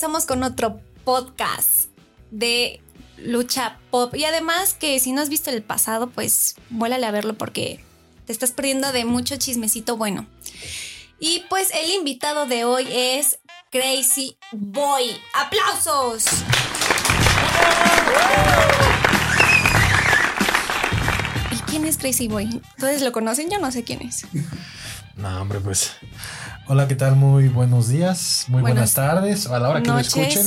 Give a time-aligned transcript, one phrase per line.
[0.00, 1.90] Empezamos con otro podcast
[2.30, 2.80] de
[3.18, 4.14] lucha pop.
[4.14, 7.84] Y además que si no has visto el pasado, pues vuélale a verlo porque
[8.24, 10.26] te estás perdiendo de mucho chismecito bueno.
[11.18, 13.40] Y pues el invitado de hoy es
[13.70, 15.20] Crazy Boy.
[15.34, 16.24] ¡Aplausos!
[21.52, 22.62] ¿Y quién es Crazy Boy?
[22.78, 23.50] ¿Ustedes lo conocen?
[23.50, 24.24] Yo no sé quién es.
[25.16, 25.92] No, hombre, pues.
[26.66, 27.16] Hola, ¿qué tal?
[27.16, 30.46] Muy buenos días, muy buenas, tardes, a la hora que lo escuchen.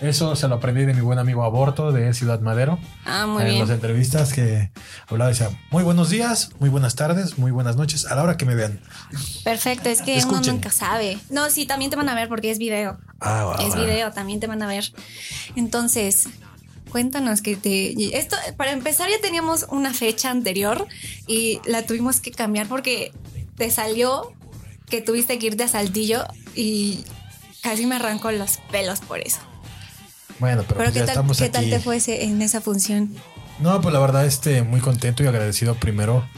[0.00, 2.78] Eso se lo aprendí de mi buen amigo Aborto de Ciudad Madero.
[3.04, 3.60] Ah, muy en bien.
[3.60, 4.70] las entrevistas que
[5.08, 8.44] hablaba, decía, muy buenos días, muy buenas tardes, muy buenas noches, a la hora que
[8.44, 8.80] me vean.
[9.44, 11.18] Perfecto, es que uno nunca sabe.
[11.28, 12.98] No, sí, también te van a ver porque es video.
[13.20, 14.92] Ah, va, Es video, también te van a ver.
[15.56, 16.28] Entonces,
[16.90, 18.16] cuéntanos que te.
[18.16, 20.86] Esto, para empezar, ya teníamos una fecha anterior
[21.26, 23.12] y la tuvimos que cambiar porque
[23.56, 24.32] te salió
[24.88, 26.24] que tuviste que irte a Saltillo
[26.54, 27.04] y
[27.62, 29.38] casi me arrancó los pelos por eso.
[30.40, 31.52] Bueno, pero, Pero pues ¿qué, ya tal, estamos ¿qué aquí.
[31.52, 33.14] tal te fue ese- en esa función?
[33.60, 36.28] No, pues la verdad, este, muy contento y agradecido primero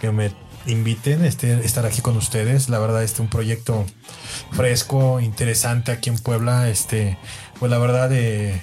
[0.00, 0.30] que me
[0.66, 2.68] inviten, este, estar aquí con ustedes.
[2.68, 3.86] La verdad, este, un proyecto
[4.52, 6.68] fresco, interesante aquí en Puebla.
[6.68, 7.16] Este,
[7.58, 8.62] pues la verdad, eh,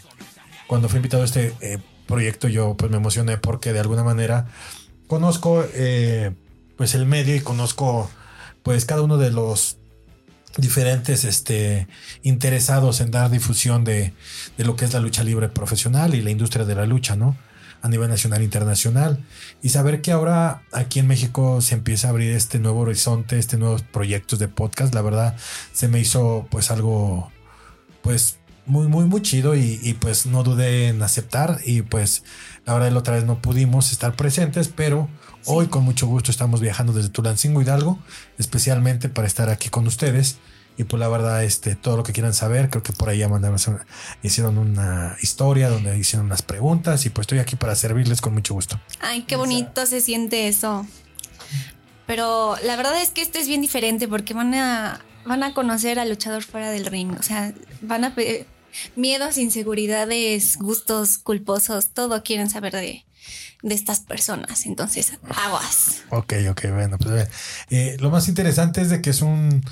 [0.67, 4.48] cuando fui invitado a este eh, proyecto, yo pues me emocioné porque de alguna manera
[5.08, 6.33] conozco, eh,
[6.84, 8.12] pues el medio y conozco,
[8.62, 9.78] pues cada uno de los
[10.58, 11.88] diferentes este,
[12.23, 14.12] interesados en dar difusión de,
[14.58, 17.38] de lo que es la lucha libre profesional y la industria de la lucha, ¿no?
[17.81, 19.23] A nivel nacional e internacional.
[19.61, 23.56] Y saber que ahora aquí en México se empieza a abrir este nuevo horizonte, este
[23.56, 25.38] nuevos proyectos de podcast, la verdad
[25.72, 27.31] se me hizo pues algo
[28.02, 32.23] pues muy, muy, muy chido y, y, pues no dudé en aceptar y pues
[32.66, 35.09] la verdad la otra vez no pudimos estar presentes, pero
[35.45, 37.99] hoy con mucho gusto estamos viajando desde Tulancingo Hidalgo,
[38.38, 40.38] especialmente para estar aquí con ustedes.
[40.76, 43.30] Y pues la verdad, este, todo lo que quieran saber, creo que por ahí ya
[43.30, 43.60] mandaron,
[44.23, 48.55] hicieron una historia donde hicieron unas preguntas y pues estoy aquí para servirles con mucho
[48.55, 48.80] gusto.
[48.99, 50.88] Ay, qué bonito se siente eso.
[52.08, 55.99] Pero la verdad es que este es bien diferente porque van a, van a conocer
[55.99, 57.15] al luchador fuera del ring.
[57.20, 58.15] O sea, van a
[58.95, 63.06] miedos, inseguridades, gustos culposos, todo quieren saber de,
[63.61, 64.66] de estas personas.
[64.66, 66.04] Entonces, aguas.
[66.10, 67.30] Ok, ok, bueno, pues a ver.
[67.70, 69.64] Eh, lo más interesante es de que es un,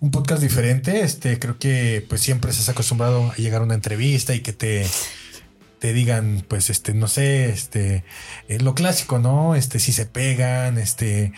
[0.00, 1.00] un podcast diferente.
[1.00, 4.86] Este, creo que pues siempre estás acostumbrado a llegar a una entrevista y que te,
[5.78, 8.04] te digan, pues, este, no sé, este,
[8.48, 9.54] eh, lo clásico, ¿no?
[9.54, 11.32] Este, si se pegan, este,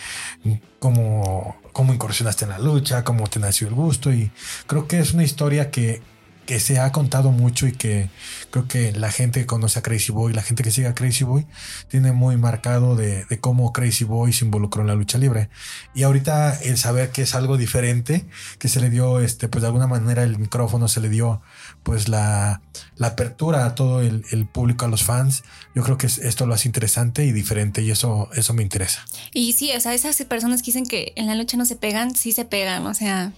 [0.79, 4.13] cómo, cómo incursionaste en la lucha, cómo te nació el gusto.
[4.13, 4.31] Y
[4.67, 6.01] creo que es una historia que,
[6.49, 8.09] que se ha contado mucho y que
[8.51, 11.23] creo que la gente que conoce a Crazy Boy, la gente que sigue a Crazy
[11.23, 11.47] Boy,
[11.89, 15.51] tiene muy marcado de, cómo Crazy Boy se involucró en la lucha libre.
[15.95, 18.25] Y ahorita el saber que es algo diferente,
[18.59, 21.43] que se le dio, este, pues de alguna manera el micrófono se le dio,
[21.83, 22.63] pues la,
[22.97, 25.45] la apertura a todo el, el público, a los fans,
[25.75, 29.05] yo creo que es- esto lo hace interesante y diferente y eso, eso me interesa.
[29.35, 32.15] Y sí, o sea, esas personas que dicen que en la lucha no se pegan,
[32.15, 32.87] sí se pegan.
[32.87, 33.35] O sea,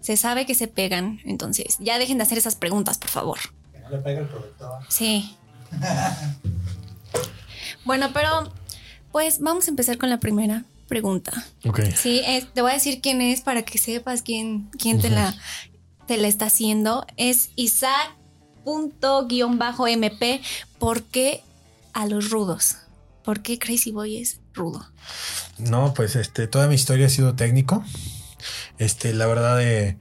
[0.00, 1.20] se sabe que se pegan.
[1.24, 3.38] Entonces, ya dejen de hacer esas preguntas, por favor.
[3.82, 4.82] no le pega el productor.
[4.88, 5.36] Sí.
[7.84, 8.52] bueno, pero
[9.12, 11.32] pues vamos a empezar con la primera pregunta.
[11.64, 11.80] Ok.
[11.96, 15.34] Sí, eh, te voy a decir quién es para que sepas quién, quién te, la,
[16.06, 17.06] te la está haciendo.
[17.16, 18.12] Es Isaac.mp.
[20.78, 21.42] ¿Por qué
[21.92, 22.76] a los rudos?
[23.24, 24.86] ¿Por qué Crazy Boy es rudo?
[25.58, 27.84] No, pues este, toda mi historia ha sido técnico.
[28.78, 29.98] Este, la verdad, eh,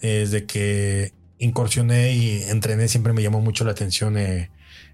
[0.00, 4.50] desde que incursioné y entrené, siempre me llamó mucho la atención eh,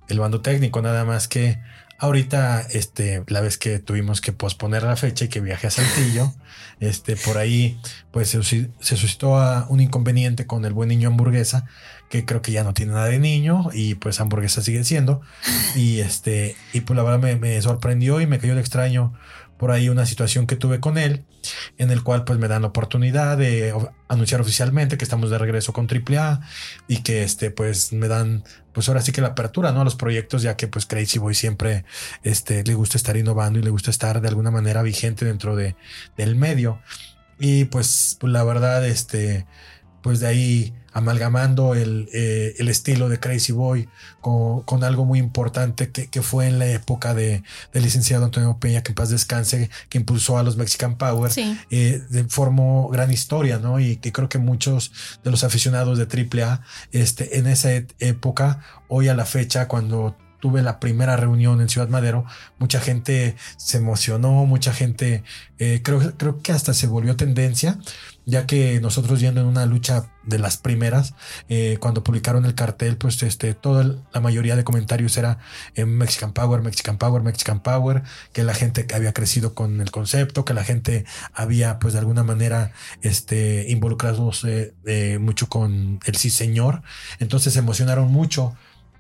[0.09, 0.83] el bando técnico.
[0.83, 1.59] Nada más que
[1.99, 6.33] ahorita, este, la vez que tuvimos que posponer la fecha y que viajé a Saltillo,
[6.81, 7.78] este, por ahí,
[8.11, 11.66] pues se, se suscitó a un inconveniente con el buen niño hamburguesa,
[12.10, 15.21] que creo que ya no tiene nada de niño y pues hamburguesa sigue siendo.
[15.77, 19.13] Y este, y pues la verdad me, me sorprendió y me cayó de extraño
[19.65, 21.25] por ahí una situación que tuve con él,
[21.78, 23.75] en el cual pues me dan la oportunidad de
[24.09, 26.43] anunciar oficialmente que estamos de regreso con AAA
[26.87, 28.45] y que este pues me dan
[28.75, 31.34] pues ahora sí que la apertura no a los proyectos ya que pues Crazy Boy
[31.34, 31.87] siempre
[32.22, 35.77] este le gusta estar innovando y le gusta estar de alguna manera vigente dentro de
[36.19, 36.83] del medio.
[37.39, 39.47] Y pues, pues, la verdad este
[40.03, 43.88] pues de ahí amalgamando el, eh, el estilo de Crazy Boy
[44.20, 47.42] con, con algo muy importante que, que fue en la época de,
[47.72, 51.58] del licenciado Antonio Peña, que en paz descanse, que impulsó a los Mexican Power, Sí.
[51.70, 53.80] eh, de- formó gran historia, ¿no?
[53.80, 54.92] Y que creo que muchos
[55.22, 56.62] de los aficionados de AAA,
[56.92, 61.68] este, en esa et- época, hoy a la fecha, cuando tuve la primera reunión en
[61.70, 62.26] Ciudad Madero,
[62.58, 65.24] mucha gente se emocionó, mucha gente,
[65.58, 67.78] eh, creo, creo que hasta se volvió tendencia,
[68.26, 71.15] ya que nosotros yendo en una lucha de las primeras,
[71.48, 75.38] eh, cuando publicaron el cartel, pues este, toda la mayoría de comentarios era
[75.74, 80.44] en Mexican Power, Mexican Power, Mexican Power, que la gente había crecido con el concepto,
[80.44, 82.72] que la gente había pues de alguna manera
[83.03, 86.82] este, involucrados eh, mucho con el sí señor,
[87.18, 88.54] entonces se emocionaron mucho.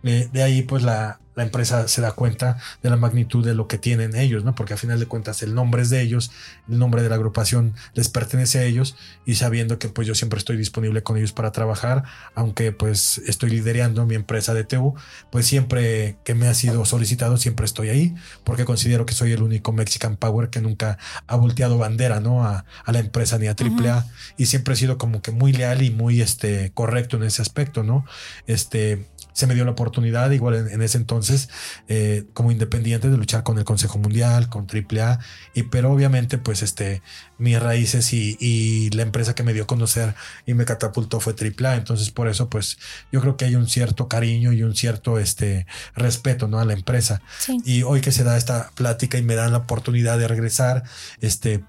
[0.04, 3.78] De ahí pues la, la empresa se da cuenta de la magnitud de lo que
[3.78, 4.54] tienen ellos, ¿no?
[4.54, 6.30] Porque a final de cuentas el nombre es de ellos,
[6.68, 10.38] el nombre de la agrupación les pertenece a ellos y sabiendo que pues yo siempre
[10.38, 12.04] estoy disponible con ellos para trabajar,
[12.34, 14.94] aunque pues estoy liderando mi empresa de TU,
[15.30, 18.14] pues siempre que me ha sido solicitado siempre estoy ahí
[18.44, 22.44] porque considero que soy el único Mexican Power que nunca ha volteado bandera, ¿no?
[22.44, 24.06] A, la empresa ni a AAA
[24.36, 27.82] y siempre he sido como que muy leal y muy este correcto en ese aspecto,
[27.82, 28.04] ¿no?
[28.46, 31.50] Este se me dio la oportunidad, igual en, ese entonces,
[31.88, 35.18] eh, como independiente, de luchar con el Consejo Mundial, con AAA,
[35.54, 37.02] y pero obviamente, pues este,
[37.36, 40.14] mis raíces y, la empresa que me dio a conocer
[40.46, 42.78] y me catapultó fue AAA, entonces por eso, pues
[43.10, 45.66] yo creo que hay un cierto cariño y un cierto este,
[45.96, 46.60] respeto, ¿no?
[46.60, 47.20] A la empresa.
[47.64, 50.84] Y hoy que se da esta plática y me dan la oportunidad de regresar,
[51.20, 51.64] este,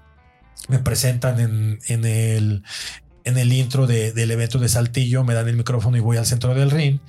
[0.68, 2.62] me presentan en, en, el,
[3.26, 6.54] en el intro del evento de Saltillo, me dan el micrófono y voy al centro
[6.54, 7.00] del ring.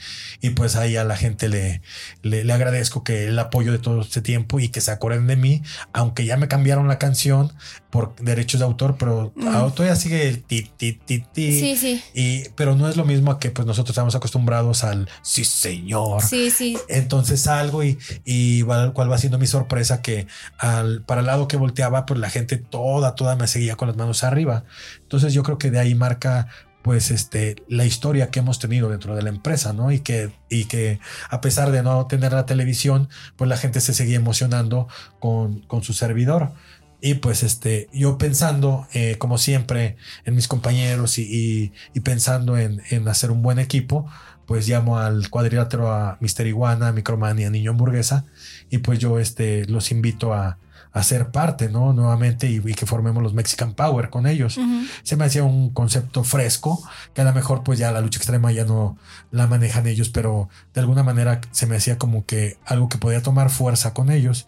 [0.42, 1.82] Y pues ahí a la gente le,
[2.24, 5.62] le, agradezco que el apoyo de todo este tiempo y que se acuerden de mí,
[5.94, 7.54] aunque ya me cambiaron la canción
[7.90, 9.72] por derechos de autor, pero mm.
[9.72, 11.60] todavía sigue el ti, ti, ti, ti.
[11.60, 12.04] Sí, sí.
[12.14, 16.22] Y, pero no es lo mismo a que pues nosotros estamos acostumbrados al sí, señor.
[16.22, 16.78] Sí, sí.
[16.90, 21.58] Entonces salgo y, y cuál va siendo mi sorpresa que al, para el lado que
[21.58, 24.66] volteaba, pues la gente toda, toda me seguía con las manos arriba.
[25.02, 26.48] Entonces yo creo que de ahí marca
[26.88, 29.92] pues este la historia que hemos tenido dentro de la empresa, ¿no?
[29.92, 33.94] Y que y que a pesar de no tener la televisión, pues la gente se
[33.94, 34.88] seguía emocionando
[35.20, 36.54] con, con su servidor.
[37.00, 42.82] Y pues este, yo pensando, eh, como siempre, en mis compañeros y, y, pensando en,
[42.90, 44.10] en, hacer un buen equipo,
[44.48, 48.26] pues llamo al cuadrilátero a Mister Iguana, Microman y a Niño Hamburguesa.
[48.70, 50.58] Y pues yo este, los invito a,
[50.98, 51.94] hacer parte, ¿no?
[51.94, 54.60] Nuevamente y, que formemos los Mexican Power con ellos.
[55.04, 56.84] Se me hacía un concepto fresco,
[57.14, 58.98] que a lo mejor pues ya la lucha extrema ya no
[59.32, 63.22] la manejan ellos, pero de alguna manera se me hacía como que algo que podía
[63.22, 64.48] tomar fuerza con ellos.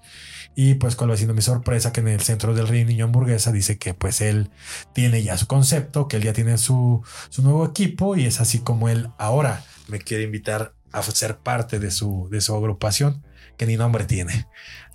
[0.55, 3.77] Y pues cuando haciendo mi sorpresa que en el centro del ring Niño Hamburguesa dice
[3.77, 4.49] que pues él
[4.93, 8.59] tiene ya su concepto, que él ya tiene su, su nuevo equipo y es así
[8.59, 13.23] como él ahora me quiere invitar a ser parte de su, de su agrupación
[13.57, 14.47] que ni nombre tiene.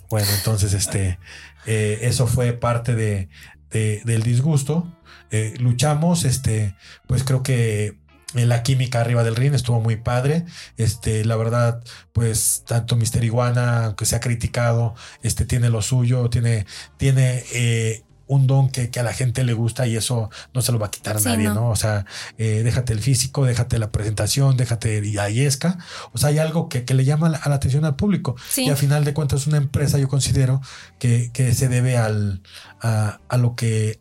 [0.09, 1.19] Bueno, entonces este,
[1.65, 3.29] eh, eso fue parte de,
[3.71, 4.95] del disgusto.
[5.31, 6.75] Eh, luchamos, este,
[7.07, 7.97] pues creo que
[8.35, 10.45] la química arriba del ring estuvo muy padre.
[10.75, 16.29] Este, la verdad, pues tanto Mister Iguana, aunque se ha criticado, este tiene lo suyo,
[16.29, 16.65] tiene,
[16.97, 20.79] tiene eh, un don que, a la gente le gusta y eso no se lo
[20.79, 21.69] va a quitar a nadie, no.
[21.69, 22.05] O sea,
[22.37, 25.77] eh, déjate el físico, déjate la presentación, déjate la yesca.
[26.11, 28.35] O sea, hay algo que, le llama la, la, atención al público.
[28.57, 30.61] Y al final de cuentas, una empresa yo considero
[30.99, 32.41] que, se debe al,
[32.81, 33.99] a, lo que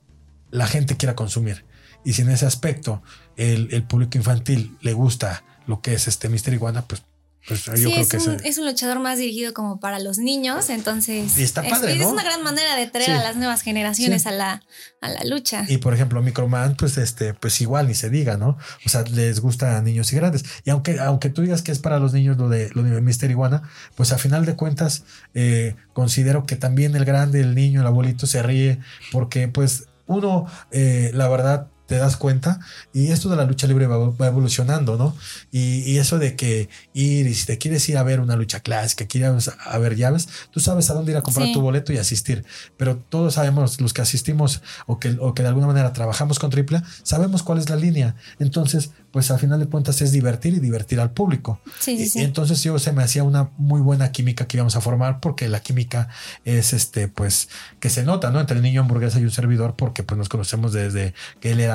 [0.50, 1.66] la gente quiera consumir.
[2.04, 3.02] Y si en ese aspecto
[3.36, 7.02] el, el público infantil le gusta lo que es este Mister Iguana, pues
[7.46, 12.06] pues, sí, es, un, luchador más dirigido como para los niños, entonces está padre, es,
[12.06, 14.62] una gran manera de traer a las nuevas generaciones a, la,
[15.02, 15.66] a la lucha.
[15.68, 18.56] Y por ejemplo, Microman, pues este, pues igual ni se diga, ¿no?
[18.86, 20.46] O sea, les gusta a niños y grandes.
[20.64, 23.30] Y aunque, aunque tú digas que es para los niños lo de lo de Mister
[23.30, 23.62] Iguana,
[23.94, 28.26] pues a final de cuentas, eh, considero que también el grande, el niño, el abuelito
[28.26, 28.78] se ríe,
[29.12, 32.60] porque pues uno, eh, la verdad, te das cuenta.
[32.92, 35.16] Y esto de la lucha libre va, evolucionando, ¿no?
[35.50, 39.06] Y, eso de que ir, y si te quieres ir a ver una lucha clásica,
[39.06, 42.44] quieres a ver llaves, tú sabes a dónde ir a comprar tu boleto y asistir.
[42.76, 46.50] Pero todos sabemos, los que asistimos o que, o que de alguna manera trabajamos con
[46.52, 48.16] AAA, sabemos cuál es la línea.
[48.38, 51.60] Entonces, pues al final de cuentas es divertir y divertir al público.
[51.78, 54.80] Sí, sí, y, entonces yo se me hacía una muy buena química que íbamos a
[54.80, 56.08] formar porque la química
[56.44, 57.48] es este, pues,
[57.78, 58.40] que se nota, ¿no?
[58.40, 61.73] Entre el niño hamburguesa y un servidor porque pues nos conocemos desde que él era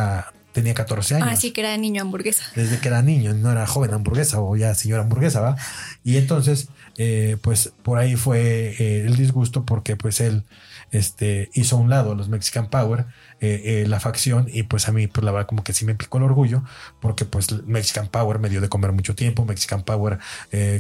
[0.52, 1.28] tenía 14 años.
[1.32, 2.44] Ah, sí, que era niño hamburguesa.
[2.56, 5.56] Desde que era niño, no era joven hamburguesa o ya señora hamburguesa, ¿va?
[6.04, 10.44] Y entonces, eh, pues por ahí fue eh, el disgusto porque pues él
[10.92, 13.06] este, hizo a un lado a los Mexican Power
[13.42, 15.94] eh, eh, la facción y pues a mí pues la verdad como que sí me
[15.94, 16.64] picó el orgullo
[17.00, 20.18] porque pues Mexican Power me dio de comer mucho tiempo, Mexican Power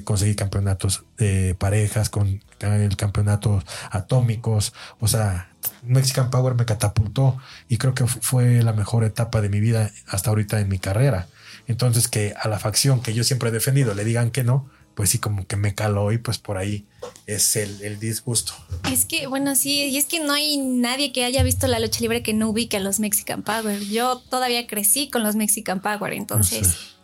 [0.04, 5.49] conseguí campeonatos de parejas con el campeonato atómicos, o sea,
[5.84, 7.38] Mexican Power me catapultó
[7.68, 11.28] y creo que fue la mejor etapa de mi vida hasta ahorita en mi carrera.
[11.68, 15.12] Entonces que a la facción que yo siempre he defendido le digan que no, pues
[15.12, 16.86] sí, como que me caló y pues por ahí
[17.26, 18.52] es el, disgusto.
[18.92, 22.02] Es que, bueno, sí, y es que no hay nadie que haya visto la lucha
[22.02, 23.80] libre que no ubique a los Mexican Power.
[23.80, 26.98] Yo todavía crecí con los Mexican Power, entonces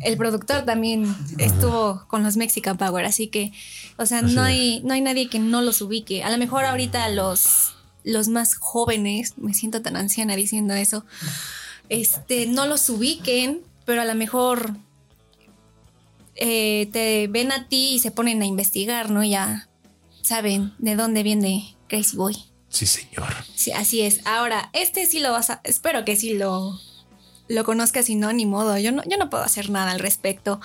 [0.00, 3.52] el productor también estuvo con los Mexican Power, así que,
[3.96, 6.24] o sea, no hay, no hay nadie que no los ubique.
[6.24, 11.04] A lo mejor ahorita los, los más jóvenes, me siento tan anciana diciendo eso,
[11.88, 14.76] este, no los ubiquen, pero a lo mejor
[16.36, 19.22] eh, te ven a ti y se ponen a investigar, ¿no?
[19.22, 19.68] Ya
[20.22, 22.36] saben de dónde viene Crazy Boy.
[22.68, 23.32] Sí, señor.
[23.54, 24.26] Sí, así es.
[24.26, 25.60] Ahora, este sí lo vas a.
[25.62, 26.80] Espero que sí lo,
[27.48, 28.78] lo conozcas y no, ni modo.
[28.78, 30.60] Yo no, yo no puedo hacer nada al respecto.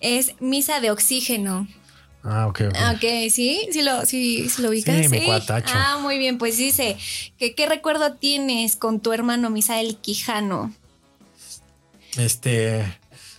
[0.00, 1.66] Es Misa de Oxígeno.
[2.22, 2.76] Ah, ok, ok.
[2.96, 4.96] Ok, sí, sí lo, sí, lo ubicas.
[4.96, 5.72] Sí, mi cuatacho.
[5.76, 6.96] Ah, muy bien, pues dice
[7.38, 10.74] que qué recuerdo tienes con tu hermano Misael Quijano.
[12.16, 12.84] Este,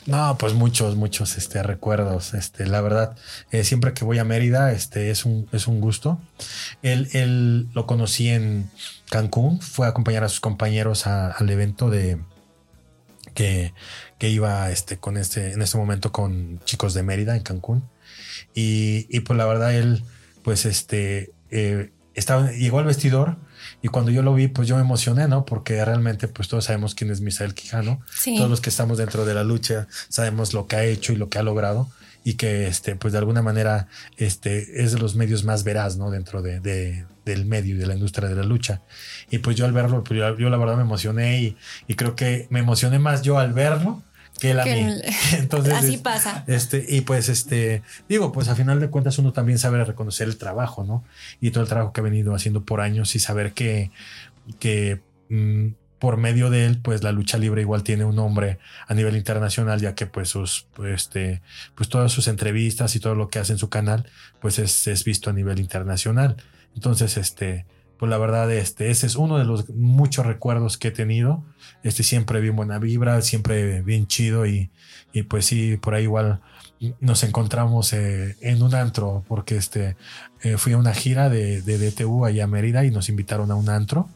[0.06, 2.34] no, pues muchos, muchos este, recuerdos.
[2.34, 3.18] Este, la verdad,
[3.52, 6.18] eh, siempre que voy a Mérida, este, es un, es un gusto.
[6.82, 8.72] Él, él lo conocí en
[9.10, 12.20] Cancún, fue a acompañar a sus compañeros al evento de
[13.38, 13.72] que,
[14.18, 17.88] que iba este, con este, en este momento con chicos de Mérida en Cancún.
[18.56, 20.04] Y, y pues la verdad, él,
[20.42, 23.38] pues este, eh, estaba, llegó al vestidor
[23.84, 25.46] y cuando yo lo vi, pues yo me emocioné, ¿no?
[25.46, 28.02] Porque realmente, pues todos sabemos quién es Misael Quijano.
[28.26, 31.30] Todos los que estamos dentro de la lucha sabemos lo que ha hecho y lo
[31.30, 31.92] que ha logrado
[32.24, 36.10] y que, este, pues de alguna manera, este, es de los medios más veraz, ¿no?
[36.10, 38.82] Dentro de, del medio y de la industria de la lucha.
[39.30, 41.58] Y pues yo al verlo, pues yo, la verdad me emocioné y,
[41.88, 44.02] y creo que me emocioné más yo al verlo
[44.40, 44.86] que él a mí.
[45.38, 46.44] Entonces, así pasa.
[46.48, 50.38] Este, y pues, este, digo, pues a final de cuentas uno también sabe reconocer el
[50.38, 51.04] trabajo, ¿no?
[51.42, 53.92] Y todo el trabajo que ha venido haciendo por años y saber que,
[54.60, 55.70] que mm,
[56.00, 59.82] por medio de él, pues la lucha libre igual tiene un nombre a nivel internacional,
[59.82, 61.42] ya que pues sus, pues, este,
[61.76, 64.06] pues todas sus entrevistas y todo lo que hace en su canal,
[64.40, 66.38] pues es, es visto a nivel internacional.
[66.76, 67.66] Entonces, este,
[67.98, 71.44] pues la verdad, este, ese es uno de los muchos recuerdos que he tenido.
[71.84, 74.70] Este siempre bien buena vibra, siempre bien chido y,
[75.14, 76.42] y pues sí, por ahí igual
[77.00, 79.96] nos encontramos eh, en un antro porque este
[80.44, 83.56] eh, fui a una gira de, de DTU allá a Mérida y nos invitaron a
[83.56, 84.10] un antro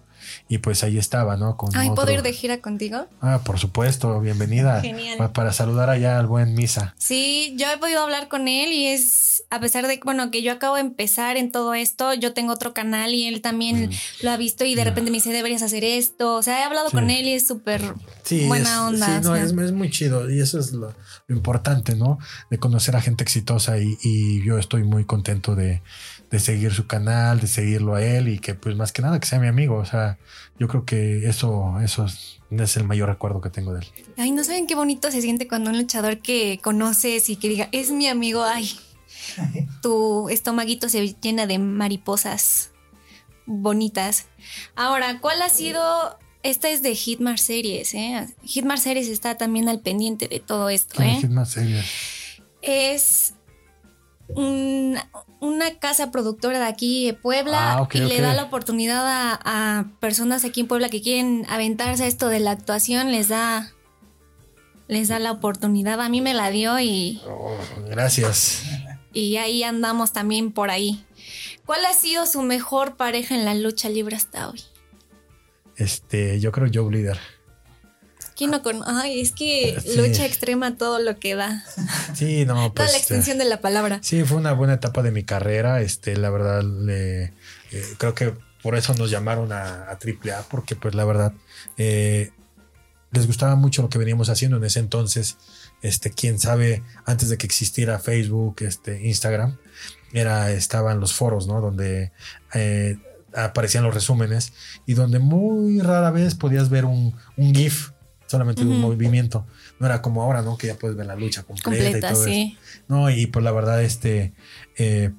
[0.47, 1.57] y pues ahí estaba, ¿no?
[1.57, 3.07] Con Ay, ¿puedo ir de gira contigo?
[3.21, 4.81] Ah, por supuesto, bienvenida.
[4.81, 5.31] Genial.
[5.31, 6.95] Para, saludar allá al buen Misa.
[6.97, 10.51] Sí, yo he podido hablar con él y es, a pesar de, bueno, que yo
[10.51, 13.91] acabo de empezar en todo esto, yo tengo otro canal y él también mm.
[14.23, 16.35] lo ha visto y de repente me dice, deberías hacer esto.
[16.35, 17.81] O sea, he hablado con él y es súper
[18.47, 19.21] buena onda.
[19.21, 20.93] Sí, no, es, muy chido y eso es lo,
[21.29, 22.19] importante, ¿no?
[22.49, 25.81] De conocer a gente exitosa y, y yo estoy muy contento de
[26.31, 29.27] de seguir su canal, de seguirlo a él y que pues más que nada que
[29.27, 29.75] sea mi amigo.
[29.75, 30.17] O sea,
[30.57, 33.87] yo creo que eso, eso es, el mayor recuerdo que tengo de él.
[34.17, 37.69] Ay, no saben qué bonito se siente cuando un luchador que conoces y que diga,
[37.73, 38.71] es mi amigo, ay,
[39.81, 42.71] tu estomaguito se llena de mariposas
[43.45, 44.27] bonitas.
[44.75, 48.25] Ahora, ¿cuál ha sido esta es de Hitmar Series, ¿eh?
[48.43, 51.19] Hitmar Series está también al pendiente de todo esto, ¿eh?
[51.21, 51.85] Hitmar Series.
[52.61, 53.33] Es
[54.35, 60.45] una casa productora de aquí de Puebla ah, y le da la oportunidad a, personas
[60.45, 63.71] aquí en Puebla que quieren aventarse a esto de la actuación, les da
[64.87, 66.01] les da la oportunidad.
[66.01, 67.57] A mí me la dio y oh,
[67.89, 68.63] gracias.
[69.13, 71.05] Y ahí andamos también por ahí.
[71.65, 74.61] ¿Cuál ha sido su mejor pareja en la lucha libre hasta hoy?
[75.77, 77.19] Este, yo creo Joe Leader.
[78.41, 81.63] ¿Quién no Ay, es que lucha extrema todo lo que da.
[82.15, 82.87] Sí, no, pues.
[82.87, 83.99] Toda la extensión de la palabra.
[84.01, 85.79] Sí, fue una buena etapa de mi carrera.
[85.81, 87.33] Este, la verdad, le, eh,
[87.99, 88.33] creo que
[88.63, 91.33] por eso nos llamaron a, a AAA, porque pues la verdad,
[91.77, 92.31] eh,
[93.11, 95.37] les gustaba mucho lo que veníamos haciendo en ese entonces.
[95.83, 99.59] Este, quién sabe, antes de que existiera Facebook, este, Instagram,
[100.13, 101.61] era, estaban los foros, ¿no?
[101.61, 102.11] Donde
[102.55, 102.97] eh,
[103.35, 104.53] aparecían los resúmenes
[104.87, 107.90] y donde muy rara vez podías ver un, un GIF
[108.31, 109.45] solamente de un movimiento.
[109.79, 110.57] No era como ahora, ¿no?
[110.57, 112.57] Que ya puedes ver la lucha completa, y todo sí.
[112.87, 114.33] No, y pues la verdad, este.
[114.77, 115.11] Eh,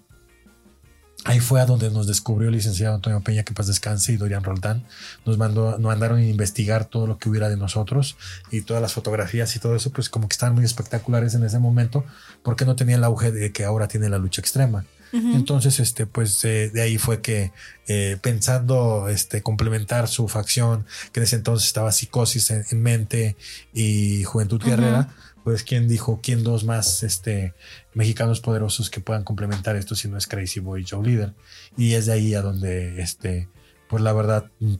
[1.24, 4.42] ahí fue a donde nos descubrió el licenciado Antonio Peña, que paz descanse, y Dorian
[4.42, 4.84] Roldán.
[5.26, 8.16] Nos mandó, nos mandaron a investigar todo lo que hubiera de nosotros
[8.50, 11.58] y todas las fotografías y todo eso, pues como que estaban muy espectaculares en ese
[11.58, 12.04] momento,
[12.42, 14.84] porque no tenía el auge de que ahora tiene la lucha extrema.
[15.12, 17.52] Entonces, este, pues eh, de ahí fue que
[17.86, 23.36] eh, pensando este, complementar su facción, que en ese entonces estaba psicosis en, mente
[23.74, 25.14] y juventud guerrera,
[25.44, 27.54] pues quién dijo, quién dos más este,
[27.94, 31.34] mexicanos poderosos que puedan complementar esto si no es Crazy Boy Joe Leader.
[31.76, 33.48] Y es de ahí a donde, este,
[33.88, 34.74] pues la verdad, mm,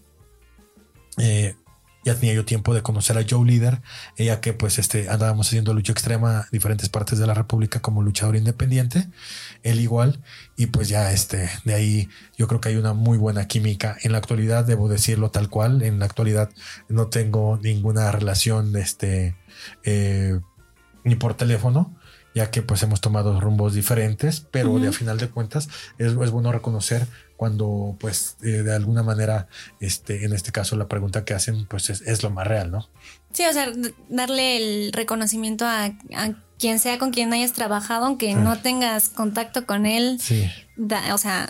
[1.18, 1.56] eh,
[2.04, 3.80] ya tenía yo tiempo de conocer a Joe Líder,
[4.16, 8.02] ella que pues este andábamos haciendo lucha extrema en diferentes partes de la República como
[8.02, 9.08] luchador independiente,
[9.62, 10.20] él igual,
[10.56, 13.96] y pues ya este, de ahí yo creo que hay una muy buena química.
[14.02, 16.50] En la actualidad, debo decirlo tal cual, en la actualidad
[16.88, 19.36] no tengo ninguna relación, este,
[19.84, 20.40] eh,
[21.04, 21.96] ni por teléfono,
[22.34, 25.68] ya que pues hemos tomado rumbos diferentes, pero de a final de cuentas
[25.98, 27.06] es, es bueno reconocer
[27.42, 29.48] cuando pues eh, de alguna manera,
[29.80, 32.88] este, en este caso la pregunta que hacen pues es, lo más real, ¿no?
[33.32, 33.66] Sí, o sea,
[34.08, 35.90] darle el reconocimiento a,
[36.60, 40.20] quien sea con quien hayas trabajado, aunque no tengas contacto con él.
[40.20, 40.48] Sí.
[41.12, 41.48] o sea,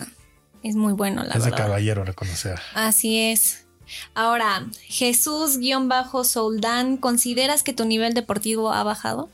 [0.63, 1.37] es muy bueno, la verdad.
[1.37, 2.59] Es de caballero reconocer.
[2.73, 3.67] Así es.
[4.15, 9.29] Ahora, Jesús-Soldán, ¿consideras que tu nivel deportivo ha bajado?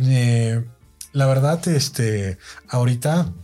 [0.00, 0.64] Eh,
[1.12, 3.34] la verdad, este, ahorita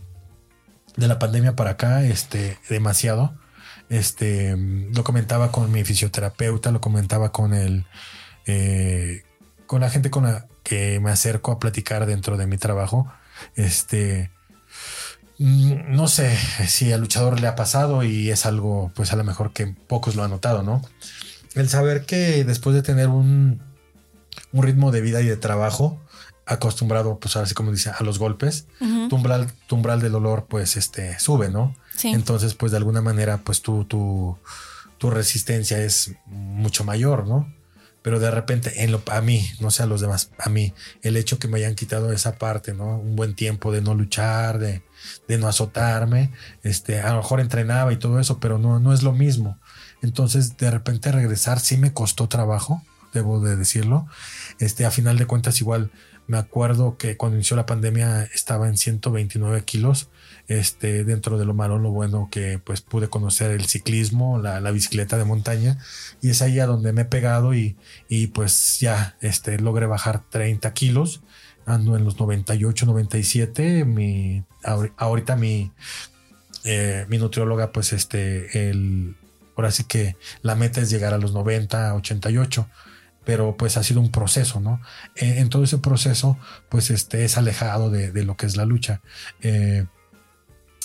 [0.97, 3.33] de la pandemia para acá, este, demasiado.
[3.89, 7.85] Este, lo comentaba con mi fisioterapeuta, lo comentaba con el,
[8.45, 9.23] eh,
[9.67, 13.11] con la gente con la que me acerco a platicar dentro de mi trabajo.
[13.55, 14.31] Este,
[15.37, 16.35] mm, no sé
[16.67, 20.15] si al luchador le ha pasado y es algo, pues a lo mejor que pocos
[20.15, 20.81] lo han notado, ¿no?
[21.53, 23.61] El saber que después de tener un,
[24.51, 26.01] un ritmo de vida y de trabajo,
[26.45, 28.67] acostumbrado, pues así como dice, a los golpes,
[29.09, 31.75] tu, umbral, tu, umbral, del dolor, pues este, sube, ¿no?
[32.03, 34.37] Entonces, pues de alguna manera, pues tu, tu,
[34.97, 37.51] tu resistencia es mucho mayor, ¿no?
[38.01, 41.17] Pero de repente, en lo, a mí, no sé a los demás, a mí, el
[41.17, 42.99] hecho que me hayan quitado esa parte, ¿no?
[42.99, 44.83] Un buen tiempo de no luchar, de,
[45.27, 49.01] de no azotarme, este, a lo mejor entrenaba y todo eso, pero no, no es
[49.01, 49.57] lo mismo.
[50.03, 54.05] Entonces, de repente regresar sí me costó trabajo, debo de decirlo.
[54.59, 55.89] Este, a final de cuentas, igual
[56.27, 60.09] me acuerdo que cuando inició la pandemia estaba en 129 kilos.
[60.47, 65.17] Este, dentro de lo malo, lo bueno que pues pude conocer el ciclismo, la, bicicleta
[65.17, 65.77] de montaña.
[66.21, 67.75] Y es ahí a donde me he pegado y,
[68.09, 71.21] y pues ya este, logré bajar 30 kilos.
[71.65, 73.85] Ando en los 98, 97.
[73.85, 74.43] Mi,
[74.97, 75.71] ahorita mi,
[76.63, 79.15] eh, mi nutrióloga, pues este, el,
[79.55, 82.67] ahora sí que la meta es llegar a los 90, 88
[83.25, 84.81] pero pues ha sido un proceso, ¿no?
[85.15, 86.37] Eh, en todo ese proceso,
[86.69, 89.01] pues este es alejado de, lo que es la lucha.
[89.41, 89.85] Eh,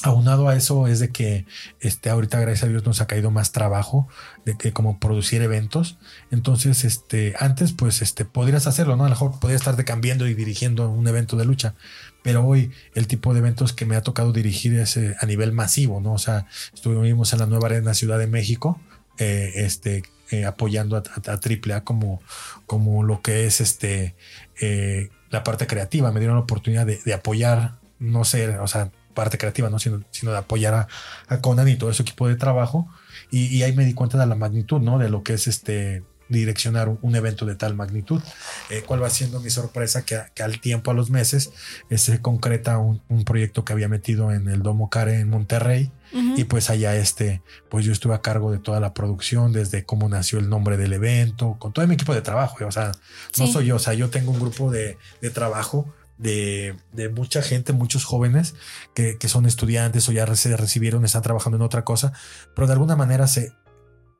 [0.02, 1.44] aunado a eso es de que
[1.80, 4.08] este, ahorita gracias a Dios nos ha caído más trabajo
[4.46, 5.98] de que como producir eventos.
[6.30, 9.04] Entonces, este, antes pues este, podrías hacerlo, ¿no?
[9.04, 11.74] A lo mejor podrías estarte cambiando y dirigiendo un evento de lucha.
[12.22, 15.52] Pero hoy el tipo de eventos que me ha tocado dirigir es eh, a nivel
[15.52, 16.14] masivo, ¿no?
[16.14, 18.80] O sea, estuvimos en la nueva arena Ciudad de México,
[19.18, 22.22] este, eh, apoyando a, AAA como,
[22.66, 24.14] como lo que es este,
[24.60, 26.12] eh, la parte creativa.
[26.12, 30.32] Me dieron la oportunidad de, apoyar, no sé, o sea, parte creativa, no sino, sino
[30.32, 30.88] de apoyar
[31.28, 32.88] a, Conan y todo su equipo de trabajo.
[33.30, 34.98] Y, y, ahí me di cuenta de la magnitud, ¿no?
[34.98, 36.02] De lo que es este
[36.38, 38.22] direccionar un, evento de tal magnitud.
[38.70, 40.04] Eh, ¿Cuál va siendo mi sorpresa?
[40.04, 41.50] Que, al tiempo, a los meses,
[41.94, 45.90] se concreta un, proyecto que había metido en el Domo Care en Monterrey.
[46.36, 50.08] Y pues allá este, pues yo estuve a cargo de toda la producción, desde cómo
[50.08, 52.64] nació el nombre del evento, con todo mi equipo de trabajo.
[52.66, 52.90] O sea,
[53.38, 54.98] no soy yo, o sea, yo tengo un grupo de,
[55.32, 56.74] trabajo de,
[57.14, 58.56] mucha gente, muchos jóvenes
[58.92, 62.12] que, que, son estudiantes o ya se recibieron, están trabajando en otra cosa,
[62.56, 63.52] pero de alguna manera se,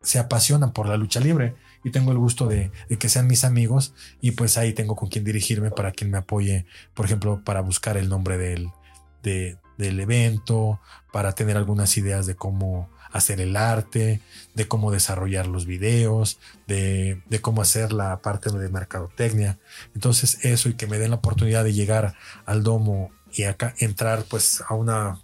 [0.03, 3.95] se apasionan por la lucha libre y tengo el gusto de, que sean mis amigos
[4.21, 7.97] y pues ahí tengo con quien dirigirme para quien me apoye, por ejemplo, para buscar
[7.97, 8.71] el nombre del,
[9.23, 10.81] del evento,
[11.13, 14.21] para tener algunas ideas de cómo hacer el arte,
[14.55, 16.39] de cómo desarrollar los videos,
[16.69, 19.59] de, de, cómo hacer la parte de mercadotecnia.
[19.95, 22.15] Entonces eso y que me den la oportunidad de llegar
[22.47, 25.21] al domo y acá entrar pues a una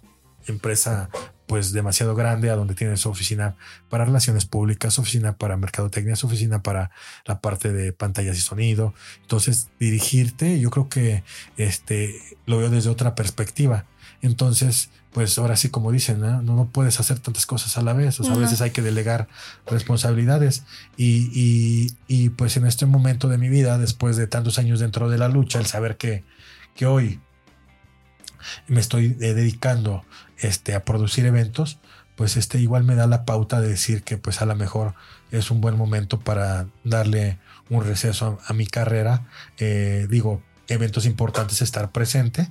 [0.47, 1.09] empresa
[1.47, 3.55] pues demasiado grande, a donde tiene su oficina
[3.89, 6.91] para relaciones públicas, su oficina para mercadotecnia, su oficina para
[7.25, 8.93] la parte de pantallas y sonido.
[9.21, 11.23] Entonces, dirigirte, yo creo que
[11.55, 13.85] este lo veo desde otra perspectiva.
[14.21, 18.19] Entonces, pues ahora sí, como dicen, no, no, puedes hacer tantas cosas a la vez.
[18.19, 19.27] O sea, a veces hay que delegar
[19.65, 20.63] responsabilidades.
[20.97, 25.09] Y, y, y, pues en este momento de mi vida, después de tantos años dentro
[25.09, 26.23] de la lucha, el saber que,
[26.75, 27.19] que hoy
[28.67, 30.03] me estoy eh, dedicando
[30.39, 31.79] este, a producir eventos,
[32.15, 34.95] pues este igual me da la pauta de decir que pues a lo mejor
[35.31, 37.37] es un buen momento para darle
[37.69, 39.27] un receso a, mi carrera.
[39.59, 42.49] Eh, digo, eventos importantes estar presente,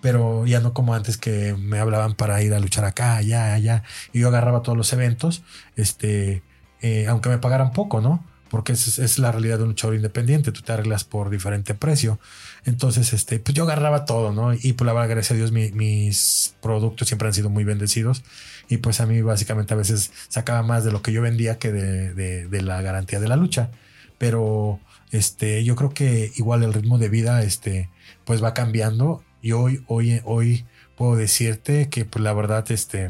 [0.00, 3.84] pero ya no como antes que me hablaban para ir a luchar acá, allá, allá,
[4.12, 5.42] y yo agarraba todos los eventos,
[5.76, 6.42] este,
[6.82, 8.24] eh, aunque me pagaran poco, ¿no?
[8.54, 12.20] Porque es, es la realidad de un luchador independiente, tú te arreglas por diferente precio.
[12.64, 14.54] Entonces, este, pues yo agarraba todo, ¿no?
[14.54, 18.22] Y pues la verdad, gracias a Dios, mis productos siempre han sido muy bendecidos.
[18.68, 21.72] Y pues a mí básicamente a veces sacaba más de lo que yo vendía que
[21.72, 23.72] de, de, de la garantía de la lucha.
[24.18, 24.78] Pero
[25.10, 27.90] este, yo creo que igual el ritmo de vida, este,
[28.24, 29.24] pues va cambiando.
[29.42, 30.64] Y hoy, hoy, hoy
[30.96, 33.08] puedo decirte que pues la verdad, este,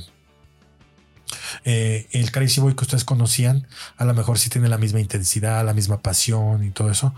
[1.64, 5.64] eh, el Crazy Boy que ustedes conocían, a lo mejor sí tiene la misma intensidad,
[5.64, 7.14] la misma pasión y todo eso,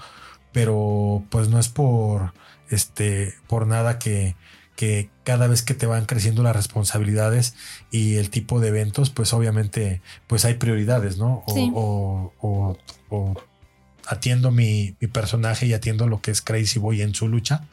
[0.53, 2.33] pero pues no es por,
[2.71, 4.37] este, por nada que,
[4.77, 7.55] que cada vez que te van creciendo las responsabilidades
[7.91, 11.43] y el tipo de eventos, pues obviamente, pues hay prioridades, ¿no?
[11.47, 12.79] O, o,
[13.11, 13.35] o,
[14.07, 17.67] atiendo mi, mi, personaje y atiendo lo que es Crazy Boy en su lucha,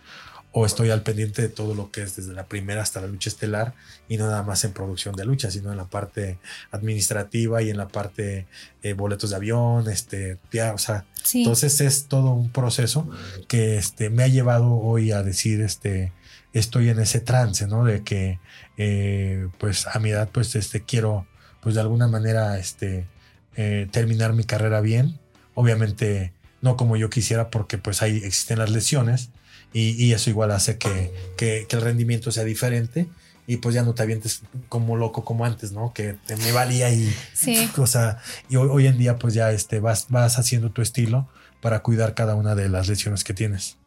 [0.56, 3.30] o estoy al pendiente de todo lo que es desde la primera hasta la lucha
[3.30, 3.74] estelar
[4.08, 6.38] y no nada más en producción de lucha, sino en la parte
[6.72, 8.46] administrativa y en la parte
[8.84, 13.10] eh, boletos de avión, este, ya, o sea, entonces es todo un proceso
[13.48, 16.13] que este, me ha llevado hoy a decir, este,
[16.54, 17.84] estoy en ese trance, ¿no?
[17.84, 18.39] De que,
[18.78, 21.26] eh, pues a mi edad, pues, este, quiero,
[21.62, 23.08] pues de alguna manera, este,
[23.56, 25.20] eh, terminar mi carrera bien,
[25.56, 29.30] obviamente no como yo quisiera porque pues ahí existen las lesiones,
[29.74, 33.08] y, eso igual hace que, que, el rendimiento sea diferente
[33.48, 35.94] y pues ya no te avientes como loco como antes, ¿no?
[35.94, 37.70] Que te me valía y, sí.
[37.78, 41.28] o sea, y hoy, hoy, en día pues ya este, vas, vas haciendo tu estilo
[41.62, 43.78] para cuidar cada una de las lesiones que tienes.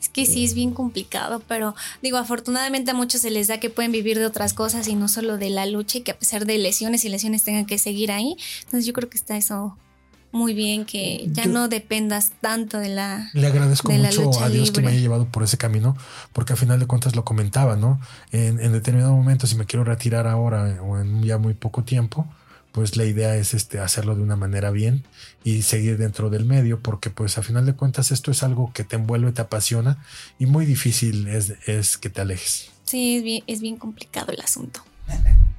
[0.00, 3.70] Es que sí, es bien complicado, pero digo, afortunadamente a muchos se les da que
[3.70, 6.44] pueden vivir de otras cosas y no solo de la lucha y que a pesar
[6.44, 8.36] de lesiones y lesiones tengan que seguir ahí.
[8.60, 9.76] Entonces yo creo que está eso
[10.32, 13.30] muy bien que ya no dependas tanto de la.
[13.34, 15.96] Le agradezco mucho a Dios que me haya llevado por ese camino,
[16.32, 18.00] porque al final de cuentas lo comentaba, ¿no?
[18.32, 22.26] En, determinado momento, si me quiero retirar ahora o en ya muy poco tiempo,
[22.72, 25.04] pues la idea es este, hacerlo de una manera bien
[25.44, 28.84] y seguir dentro del medio, porque pues a final de cuentas esto es algo que
[28.84, 30.02] te envuelve, te apasiona
[30.38, 32.70] y muy difícil es, es que te alejes.
[32.84, 34.82] Sí, es bien, es bien complicado el asunto.